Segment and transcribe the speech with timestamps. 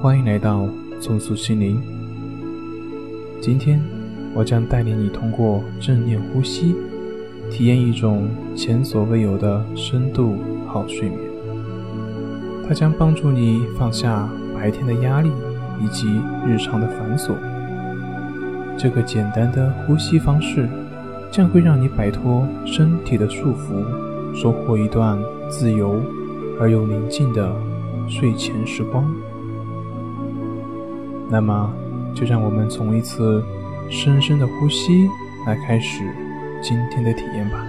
[0.00, 0.64] 欢迎来到
[1.00, 1.82] 重塑心灵。
[3.40, 3.82] 今天，
[4.32, 6.76] 我将带领你通过正念呼吸，
[7.50, 10.36] 体验一种前所未有的深度
[10.68, 11.18] 好睡眠。
[12.64, 15.32] 它将帮助你放下白天的压力
[15.80, 16.06] 以及
[16.46, 17.32] 日常的繁琐。
[18.78, 20.68] 这个简单的呼吸方式，
[21.28, 23.84] 将会让你摆脱身体的束缚，
[24.32, 25.18] 收获一段
[25.50, 26.00] 自由
[26.60, 27.52] 而又宁静的
[28.06, 29.04] 睡前时光。
[31.30, 31.70] 那么，
[32.14, 33.44] 就让我们从一次
[33.90, 35.06] 深深的呼吸
[35.46, 36.02] 来开始
[36.62, 37.66] 今天的体验吧。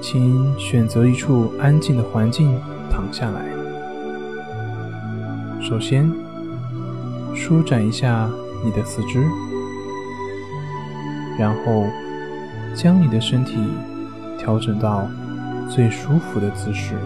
[0.00, 3.44] 请选择一处安静的环境躺下来。
[5.60, 6.10] 首先，
[7.34, 8.30] 舒展一下
[8.64, 9.24] 你的四肢，
[11.38, 11.84] 然后
[12.74, 13.56] 将你的身体
[14.38, 15.06] 调整到
[15.68, 16.96] 最舒服的姿势。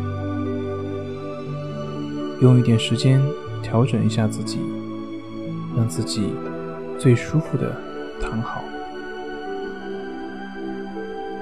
[2.42, 3.22] 用一点时间
[3.62, 4.58] 调整一下自己，
[5.74, 6.34] 让自己
[6.98, 7.74] 最舒服的
[8.20, 8.62] 躺好。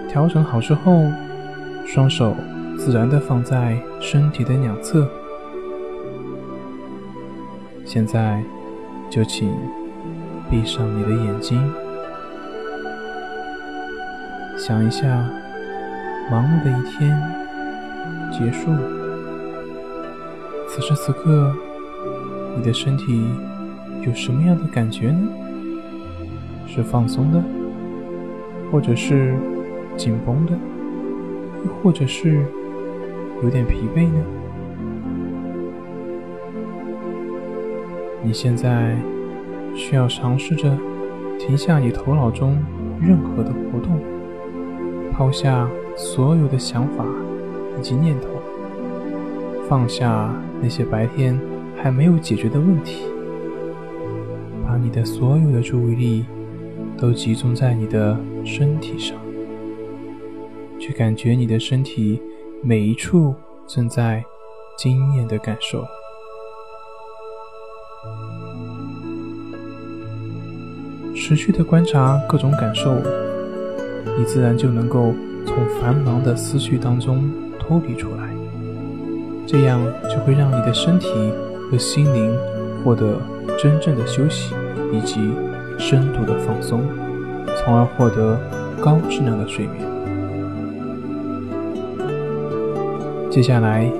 [0.08, 1.10] 调整好之后。
[1.86, 2.36] 双手
[2.78, 5.10] 自然的放在身体的两侧。
[7.84, 8.40] 现在，
[9.10, 9.52] 就请
[10.48, 11.60] 闭上你的眼睛，
[14.56, 15.28] 想一下，
[16.30, 17.20] 忙碌的一天
[18.30, 18.99] 结束。
[20.80, 21.54] 此时此刻，
[22.56, 23.22] 你的身体
[24.00, 25.28] 有什么样的感觉呢？
[26.66, 27.44] 是放松的，
[28.72, 29.34] 或者是
[29.94, 30.52] 紧绷的？
[31.66, 32.42] 又或者是
[33.42, 34.24] 有点疲惫呢？
[38.22, 38.96] 你现在
[39.74, 40.74] 需要尝试着
[41.38, 42.56] 停下你头脑中
[42.98, 44.00] 任何的活动，
[45.12, 47.04] 抛下所有的想法
[47.78, 48.28] 以及念头，
[49.70, 51.40] 放下那些白天
[51.80, 53.04] 还没有解决的问题，
[54.66, 56.24] 把你的所有的注意力
[56.98, 59.16] 都集中在你的身体上。
[60.80, 62.20] 去感觉你的身体
[62.64, 63.32] 每一处
[63.68, 64.24] 正在
[64.76, 65.84] 惊艳的感受，
[71.14, 72.92] 持续的观察各种感受，
[74.18, 75.14] 你自然就能够
[75.46, 78.29] 从繁忙的思绪当中脱离出来，
[79.50, 81.08] 这样就会让你的身体
[81.68, 82.38] 和心灵
[82.84, 83.20] 获得
[83.58, 84.54] 真正的休息
[84.92, 85.32] 以及
[85.76, 86.84] 深度的放松，
[87.56, 88.38] 从而获得
[88.80, 89.84] 高质量的睡眠。
[93.28, 93.90] 接下来，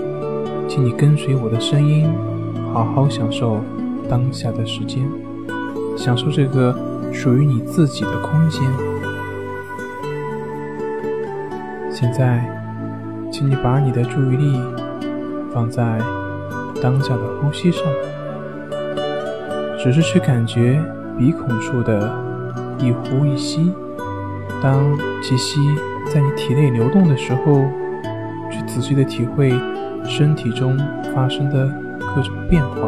[0.69, 2.09] 请你跟随我的声音，
[2.73, 3.59] 好好享受
[4.09, 5.05] 当下的时间，
[5.97, 6.73] 享受这个
[7.13, 8.63] 属于你自己的空间。
[11.91, 12.49] 现在，
[13.33, 14.57] 请你把你的注意力
[15.61, 15.99] 放在
[16.81, 17.85] 当下的呼吸上，
[19.79, 20.83] 只是去感觉
[21.19, 22.11] 鼻孔处的
[22.79, 23.71] 一呼一吸。
[24.63, 25.61] 当气息
[26.11, 27.63] 在你体内流动的时候。
[28.53, 29.53] 去仔细的体会
[30.05, 30.77] 身体中
[31.15, 32.81] 发生的各种变化，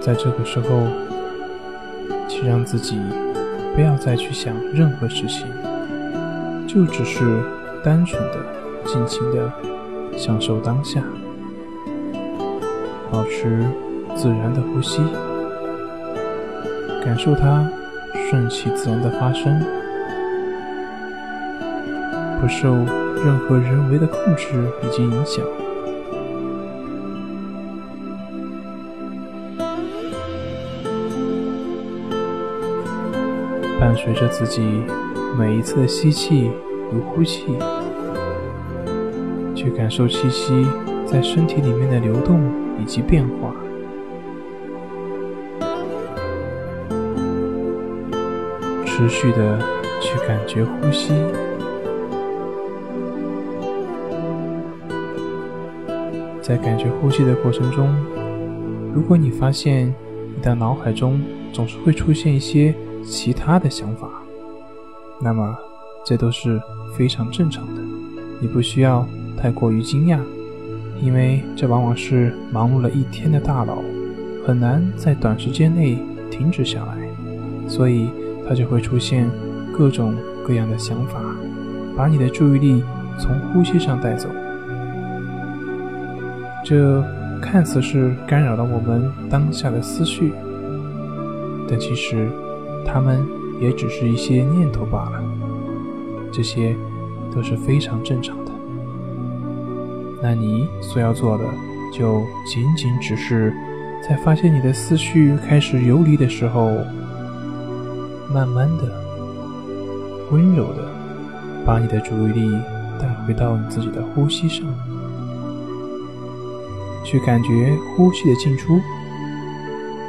[0.00, 0.86] 在这个时候，
[2.28, 3.00] 请让自己
[3.74, 5.44] 不要再去想任何事情，
[6.72, 7.42] 就只是
[7.84, 8.38] 单纯的、
[8.86, 9.52] 尽情的
[10.16, 11.02] 享受当下，
[13.10, 13.62] 保持
[14.16, 15.02] 自然的呼吸，
[17.04, 17.68] 感受它。
[18.30, 19.60] 顺其自然的发生，
[22.40, 22.72] 不受
[23.22, 24.46] 任何人为的控制
[24.82, 25.44] 以及影响。
[33.78, 34.82] 伴随着自己
[35.38, 36.50] 每一次的吸气
[36.92, 37.56] 如呼气，
[39.54, 40.66] 去感受气息
[41.06, 42.40] 在身体里面的流动
[42.80, 43.54] 以及变化。
[48.84, 49.58] 持续的
[50.00, 51.12] 去感觉呼吸，
[56.40, 57.88] 在感觉呼吸的过程中，
[58.94, 59.92] 如果你发现
[60.36, 61.20] 你的脑海中
[61.52, 64.21] 总是会出现一些其他的想法，
[65.22, 65.56] 那么
[66.04, 66.60] 这都是
[66.96, 67.80] 非常正常的，
[68.40, 70.18] 你不需要太过于惊讶，
[71.00, 73.78] 因为这往往是忙碌了一天的大脑
[74.46, 75.98] 很难在短时间内
[76.30, 76.96] 停止下来，
[77.68, 78.08] 所以。
[78.44, 79.30] 它就会出现
[79.72, 81.22] 各种各样的想法，
[81.96, 82.82] 把你的注意力
[83.16, 84.28] 从呼吸上带走。
[86.64, 87.02] 这
[87.40, 90.32] 看似是干扰了我们当下的思绪，
[91.68, 92.28] 但其实
[92.84, 93.24] 他们
[93.62, 95.22] 也只是一些念头罢了。
[96.32, 96.74] 这些
[97.32, 98.50] 都是非常正常的。
[100.20, 101.44] 那你所要做的，
[101.92, 103.54] 就仅仅只是
[104.02, 106.70] 在发现你的思绪开始游离的时候，
[108.32, 108.90] 慢慢的、
[110.30, 110.90] 温柔的
[111.64, 112.50] 把你的注意力
[112.98, 114.66] 带回到你自己的呼吸上，
[117.04, 118.80] 去感觉呼吸的进出，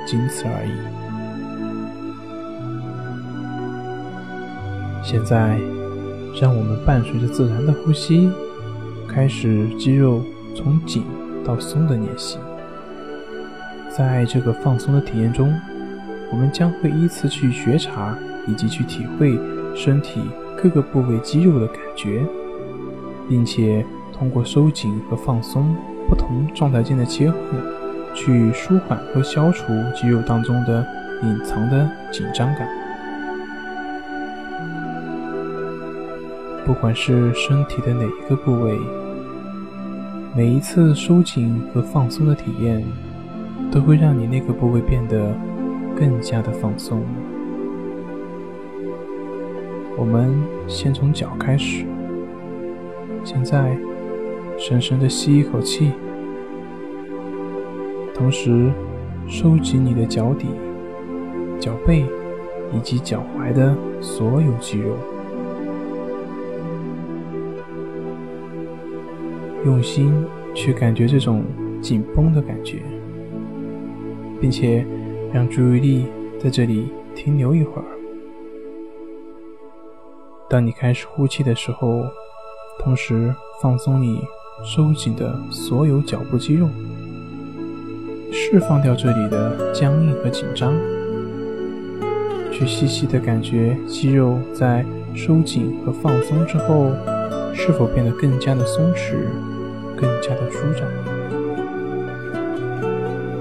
[0.07, 1.02] 仅此而已。
[5.13, 5.59] 现在，
[6.41, 8.31] 让我们伴随着自然的呼吸，
[9.07, 10.23] 开始肌肉
[10.55, 11.03] 从紧
[11.45, 12.39] 到松的练习。
[13.95, 15.53] 在这个放松的体验中，
[16.31, 18.17] 我们将会依次去觉察
[18.47, 19.39] 以及去体会
[19.75, 20.19] 身体
[20.57, 22.25] 各个部位肌肉的感觉，
[23.29, 25.75] 并且通过收紧和放松
[26.09, 27.39] 不同状态间的切换，
[28.15, 30.83] 去舒缓和消除肌肉当中的
[31.21, 32.67] 隐藏的紧张感。
[36.65, 38.79] 不管是身体的哪一个部位，
[40.33, 42.81] 每一次收紧和放松的体验，
[43.69, 45.35] 都会让你那个部位变得
[45.93, 47.01] 更加的放松。
[49.97, 50.33] 我们
[50.65, 51.85] 先从脚开始，
[53.25, 53.77] 现在
[54.57, 55.91] 深深的吸一口气，
[58.15, 58.71] 同时
[59.27, 60.47] 收紧你的脚底、
[61.59, 62.05] 脚背
[62.73, 64.95] 以及脚踝的所有肌肉。
[69.65, 70.13] 用心
[70.53, 71.43] 去感觉这种
[71.81, 72.81] 紧绷的感觉，
[74.41, 74.85] 并且
[75.31, 76.05] 让注意力
[76.39, 77.85] 在这里停留一会儿。
[80.49, 82.03] 当你开始呼气的时候，
[82.79, 84.21] 同时放松你
[84.65, 86.67] 收紧的所有脚部肌肉，
[88.31, 90.73] 释放掉这里的僵硬和紧张，
[92.51, 94.85] 去细细的感觉肌肉在
[95.15, 96.91] 收紧和放松之后，
[97.53, 99.15] 是否变得更加的松弛。
[100.03, 100.85] 更加的舒展，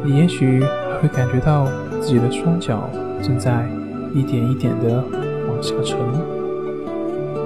[0.04, 1.66] 你也许还会感觉到
[2.00, 2.88] 自己的双脚
[3.20, 3.68] 正在
[4.14, 5.02] 一点一点的
[5.48, 5.98] 往下沉，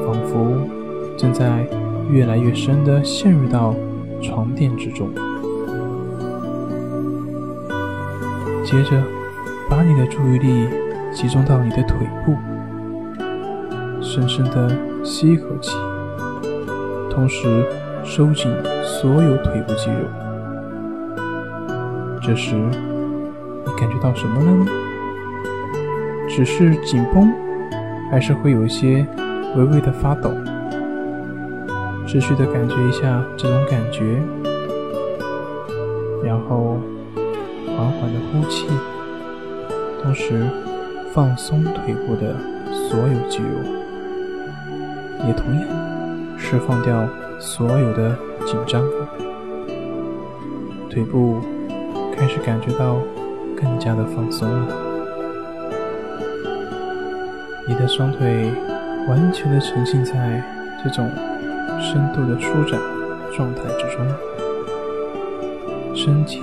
[0.04, 0.68] 仿佛
[1.16, 1.66] 正在
[2.10, 3.74] 越来越深的陷入到
[4.20, 5.08] 床垫之中。
[8.62, 9.02] 接着，
[9.70, 10.68] 把你的注意力
[11.10, 12.36] 集中到你的腿部，
[14.02, 14.70] 深深的
[15.02, 15.70] 吸一口气，
[17.10, 17.64] 同时。
[18.08, 18.48] 收紧
[18.86, 19.96] 所有腿部肌肉。
[22.22, 24.66] 这时，你感觉到什么了呢？
[26.28, 27.32] 只是紧绷，
[28.12, 29.04] 还是会有一些
[29.56, 30.30] 微微的发抖？
[32.06, 34.22] 持续的感觉一下这种感觉，
[36.22, 36.78] 然后
[37.66, 38.68] 缓缓的呼气，
[40.00, 40.46] 同时
[41.12, 42.36] 放松腿部的
[42.88, 43.48] 所有肌肉，
[45.26, 45.64] 也同样
[46.38, 47.04] 释放掉。
[47.38, 48.16] 所有的
[48.46, 48.80] 紧张，
[50.88, 51.40] 腿部
[52.16, 53.00] 开始感觉到
[53.56, 54.68] 更加的放松了。
[57.66, 58.52] 你的双腿
[59.08, 60.40] 完全的沉浸在
[60.82, 61.10] 这种
[61.80, 62.80] 深度的舒展
[63.36, 64.06] 状态之中，
[65.92, 66.40] 身体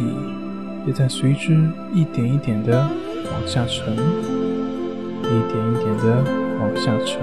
[0.85, 1.57] 也在随之
[1.93, 2.85] 一点一点的
[3.31, 6.21] 往下沉，一点一点的
[6.59, 7.21] 往下沉，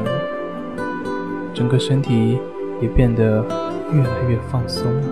[1.52, 2.38] 整个身体。
[2.82, 3.44] 也变得
[3.92, 5.02] 越来越放松了，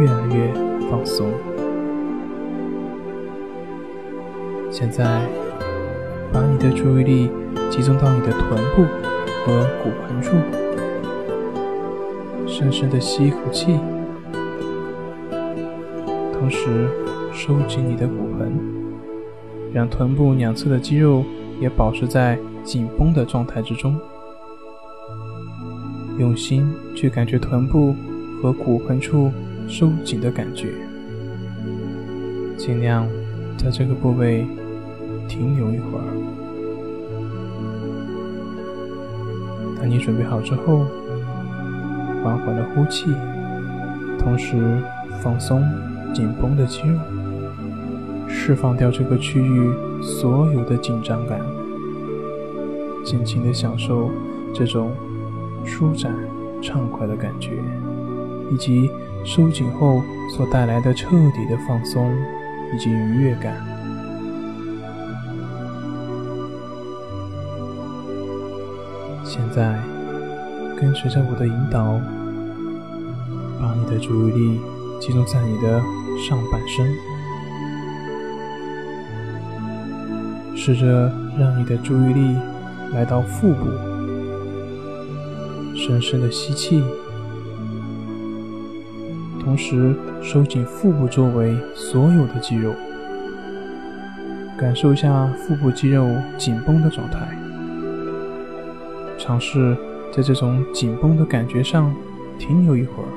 [0.00, 0.52] 越来越
[0.90, 1.30] 放松。
[4.70, 5.04] 现在，
[6.32, 7.30] 把你的注意力
[7.70, 8.82] 集中到你的臀部
[9.44, 10.36] 和骨盆处，
[12.46, 13.78] 深深的吸一口气，
[16.32, 16.88] 同时
[17.32, 18.58] 收紧你的骨盆，
[19.72, 21.22] 让臀部两侧的肌肉
[21.60, 23.96] 也保持在紧绷的状态之中。
[26.16, 27.96] 用心去感觉臀部
[28.40, 29.32] 和骨盆处
[29.66, 30.68] 收紧的感觉，
[32.56, 33.08] 尽量
[33.56, 34.46] 在这个部位
[35.28, 36.04] 停留一会儿。
[39.76, 40.86] 当你准备好之后，
[42.22, 43.06] 缓缓的呼气，
[44.18, 44.80] 同时
[45.20, 45.62] 放松
[46.14, 46.96] 紧绷的肌肉，
[48.28, 51.40] 释放掉这个区域所有的紧张感，
[53.04, 54.10] 尽情的享受
[54.54, 54.92] 这种。
[55.64, 56.12] 舒展、
[56.62, 57.62] 畅快的感觉，
[58.50, 58.90] 以及
[59.24, 60.02] 收紧后
[60.36, 62.14] 所带来的彻底的放松
[62.74, 63.56] 以及愉悦感。
[69.24, 69.80] 现在，
[70.76, 72.00] 跟随着我的引导，
[73.58, 74.60] 把你的注意力
[75.00, 75.80] 集中在你的
[76.28, 76.94] 上半身，
[80.56, 82.36] 试着让你的注意力
[82.92, 83.93] 来到腹部。
[85.86, 86.82] 深深的吸气，
[89.38, 92.72] 同时收紧腹部周围所有的肌肉，
[94.58, 97.18] 感受一下腹部肌肉紧绷的状态。
[99.18, 99.76] 尝试
[100.10, 101.94] 在这种紧绷的感觉上
[102.38, 103.08] 停留一会儿。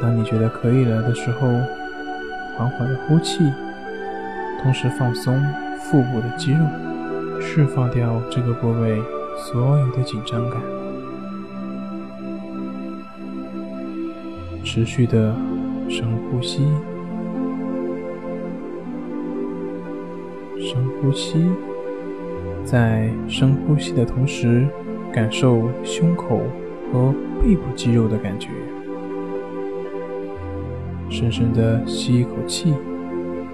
[0.00, 1.46] 当你觉得可以了的时候，
[2.56, 3.40] 缓缓的呼气，
[4.62, 5.38] 同时放松
[5.78, 6.64] 腹部的肌肉，
[7.44, 9.02] 释放掉这个部位
[9.36, 10.58] 所有的紧张感。
[14.64, 15.34] 持续的
[15.88, 16.66] 深呼吸，
[20.58, 21.50] 深呼吸，
[22.64, 24.66] 在深呼吸的同时，
[25.12, 26.40] 感受胸口
[26.90, 28.48] 和背部肌肉的感觉。
[31.10, 32.72] 深深的吸一口气，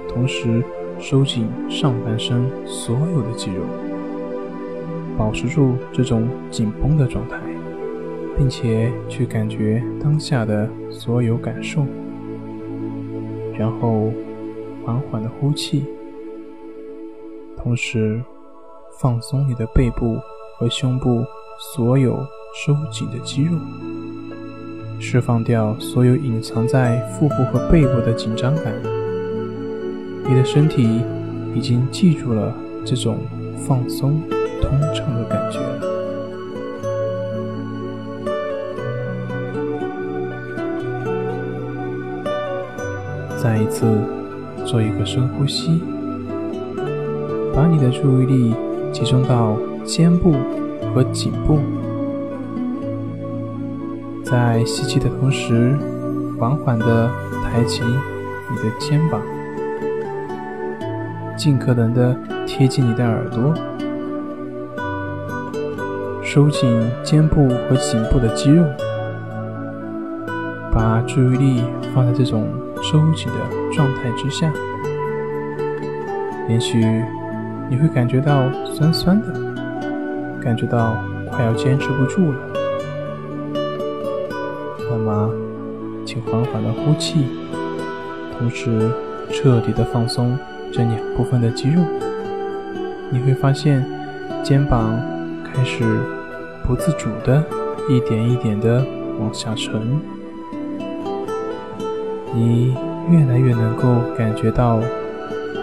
[0.08, 0.62] 同时
[1.00, 3.62] 收紧上半身所有的肌肉，
[5.16, 7.38] 保持住这种紧绷的状态，
[8.36, 11.86] 并且去感觉当下的所有感受。
[13.56, 14.12] 然后
[14.84, 15.84] 缓缓的呼气，
[17.56, 18.22] 同时
[19.00, 20.16] 放松你的背部
[20.58, 21.24] 和胸部
[21.74, 22.16] 所有
[22.54, 23.52] 收紧的肌肉。
[25.00, 28.74] 释放掉所有隐藏在腹部和背部的紧张感，
[30.28, 31.02] 你的身体
[31.54, 32.54] 已经记住了
[32.84, 33.18] 这种
[33.66, 34.20] 放松、
[34.60, 35.58] 通畅的感觉。
[43.38, 43.86] 再一次
[44.66, 45.80] 做一个深呼吸，
[47.54, 48.54] 把你的注意力
[48.92, 50.34] 集中到肩部
[50.92, 51.58] 和颈部。
[54.22, 55.74] 在吸气的同时，
[56.38, 57.10] 缓缓地
[57.44, 59.22] 抬起你的肩膀，
[61.38, 63.54] 尽可能的贴近你的耳朵，
[66.20, 68.64] 收紧肩部和颈部的肌肉，
[70.72, 71.62] 把注意力
[71.94, 72.48] 放在这种
[72.82, 74.52] 收紧的状态之下。
[76.48, 76.84] 也许
[77.70, 79.32] 你会感觉到酸酸的，
[80.42, 80.96] 感觉到
[81.30, 82.38] 快要坚持不住了。
[84.90, 85.30] 那么
[86.04, 87.26] 请缓缓的呼气，
[88.36, 88.90] 同时
[89.30, 90.36] 彻底的放松
[90.78, 91.82] 这两部分的肌肉。
[93.10, 93.84] 你会发现
[94.44, 94.96] 肩膀
[95.42, 95.82] 开始
[96.62, 97.42] 不自主的
[97.88, 98.84] 一点一点的
[99.18, 100.00] 往下沉，
[102.32, 102.76] 你
[103.10, 104.78] 越来越能够感觉到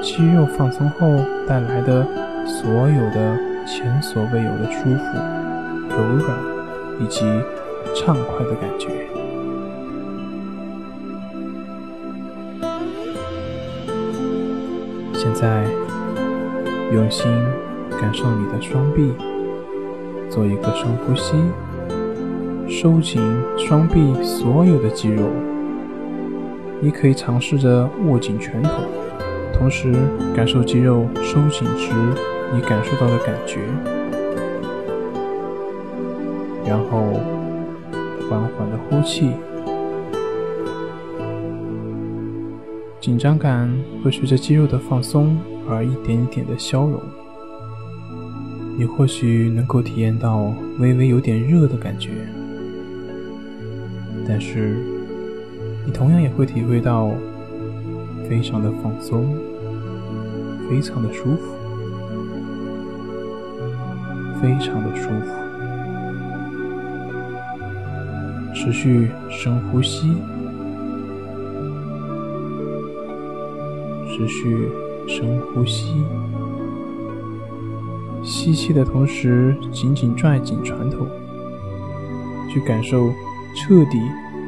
[0.02, 1.08] 肌肉放松后
[1.48, 2.06] 带来的
[2.46, 5.18] 所有的前所未有的舒服、
[5.92, 6.38] 柔软
[7.00, 7.24] 以及
[7.96, 9.05] 畅快的感觉。
[15.26, 15.66] 现在，
[16.94, 17.26] 用心
[18.00, 19.12] 感受你的双臂，
[20.30, 21.34] 做一个深呼吸，
[22.70, 23.20] 收紧
[23.58, 25.24] 双臂所有的肌肉。
[26.80, 28.70] 你可以尝试着握紧拳头，
[29.52, 29.96] 同时
[30.36, 31.92] 感受肌肉收紧时
[32.54, 33.62] 你感受到的感觉，
[36.68, 37.20] 然后
[38.30, 39.32] 缓缓的呼气。
[43.06, 43.72] 紧张感
[44.04, 45.38] 会随着肌肉的放松
[45.70, 47.00] 而一点一点的消融，
[48.80, 52.10] 你或许能够体验到微微有点热的感觉，
[54.28, 54.84] 但是
[55.86, 57.12] 你同样也会体会到
[58.28, 59.38] 非常的放松，
[60.68, 61.42] 非常的舒服，
[64.42, 65.32] 非常的舒服。
[68.56, 70.16] 持续深呼吸。
[74.16, 74.72] 持续
[75.10, 76.02] 深呼吸，
[78.24, 81.06] 吸气的同时紧紧拽紧拳头，
[82.50, 83.10] 去感受
[83.54, 84.00] 彻底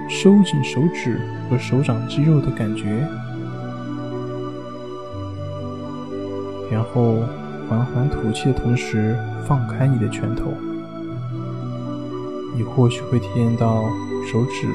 [0.07, 1.19] 收紧手指
[1.49, 3.05] 和手掌肌肉的感觉，
[6.71, 7.17] 然后
[7.67, 10.53] 缓缓吐气的同时放开你的拳头，
[12.55, 13.83] 你或许会体验到
[14.31, 14.65] 手指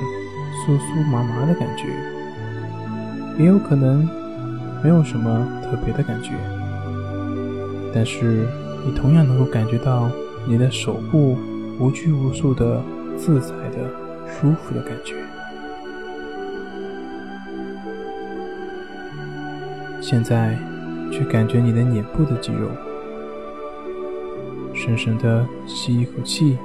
[0.66, 1.86] 酥酥麻麻的感觉，
[3.38, 4.06] 也有可能。
[4.82, 6.32] 没有什么特别的感觉，
[7.94, 8.46] 但是
[8.84, 10.10] 你同样能够感觉到
[10.46, 11.38] 你的手部
[11.78, 12.82] 无拘无束的、
[13.16, 13.88] 自在的、
[14.26, 15.14] 舒服的感觉。
[20.00, 20.58] 现在，
[21.12, 22.68] 去感觉你的脸部的肌肉，
[24.74, 26.58] 深深的吸一口气，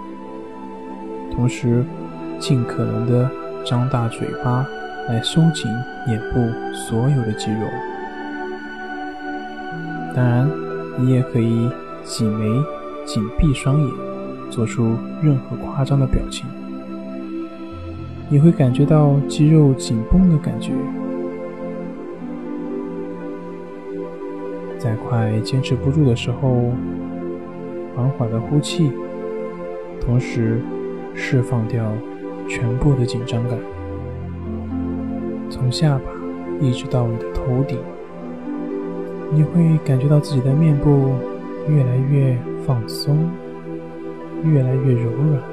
[1.31, 1.85] 同时
[2.39, 3.29] 尽可能的
[3.63, 4.65] 张大嘴巴
[5.07, 5.71] 来收紧
[6.07, 7.67] 脸部所有的肌肉。
[10.17, 10.49] 当然，
[10.97, 11.69] 你也可以
[12.03, 12.43] 挤眉、
[13.05, 13.93] 紧闭双眼，
[14.49, 16.49] 做出任何夸张的表情。
[18.27, 20.71] 你会感觉到肌肉紧绷的感觉。
[24.79, 26.71] 在快坚持不住的时候，
[27.95, 28.91] 缓缓的呼气，
[30.01, 30.59] 同时
[31.13, 31.93] 释放掉
[32.49, 33.55] 全部的紧张感，
[35.47, 36.05] 从下巴
[36.59, 37.77] 一直到你的头顶，
[39.31, 41.13] 你会感觉到自己的面部
[41.67, 43.29] 越来越放松，
[44.43, 45.43] 越来越柔软。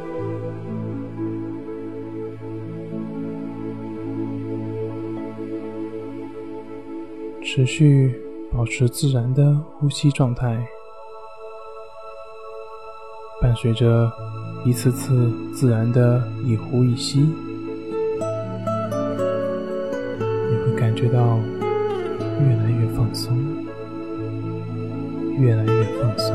[7.42, 8.14] 持续
[8.52, 10.66] 保持自然的呼吸状态，
[13.40, 14.10] 伴随着
[14.64, 17.32] 一次次自然的一呼一吸，你
[20.64, 21.38] 会感觉到
[22.40, 23.53] 越来越放松，
[25.38, 26.34] 越来越放松。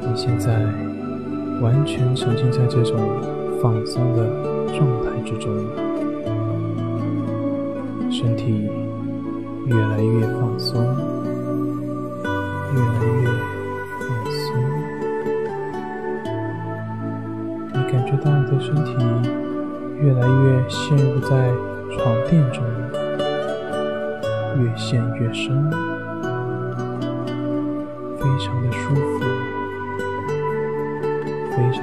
[0.00, 0.62] 你现在。
[1.62, 2.98] 完全沉浸在这种
[3.62, 4.26] 放松的
[4.76, 5.48] 状态之中，
[8.10, 8.68] 身体
[9.66, 10.84] 越来越放松，
[20.94, 21.30] 陷入在
[21.96, 22.62] 床垫中，
[24.60, 25.70] 越陷越深，
[28.18, 29.24] 非常的舒服。
[31.50, 31.80] 非常